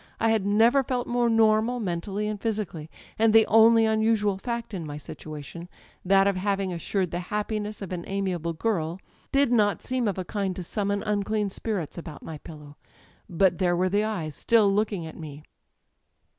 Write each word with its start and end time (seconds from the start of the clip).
I 0.19 0.29
had 0.31 0.47
never 0.47 0.81
felt 0.83 1.05
more 1.05 1.29
normal, 1.29 1.79
mentally 1.79 2.27
and 2.27 2.41
physically; 2.41 2.89
and 3.19 3.35
the 3.35 3.45
only 3.45 3.85
unusual 3.85 4.39
fact 4.39 4.73
in 4.73 4.83
my 4.83 4.97
situation 4.97 5.69
â€" 6.03 6.09
^that 6.11 6.27
of 6.27 6.37
hav 6.37 6.59
ing 6.59 6.73
assured 6.73 7.11
the 7.11 7.19
happiness 7.29 7.83
of 7.83 7.91
an 7.93 8.03
amiable 8.07 8.53
girl 8.53 8.95
â€" 8.95 8.99
did 9.31 9.51
not 9.51 9.83
seem 9.83 10.07
of 10.07 10.17
a 10.17 10.25
kind 10.25 10.55
to 10.55 10.63
summon 10.63 11.03
unclean 11.03 11.49
spirits 11.51 11.99
about 11.99 12.23
my 12.23 12.39
pillow. 12.39 12.77
But 13.29 13.59
there 13.59 13.75
were 13.77 13.89
the 13.89 14.03
eyes 14.03 14.33
still 14.33 14.73
looking 14.73 15.05
at 15.05 15.17
me 15.19 15.43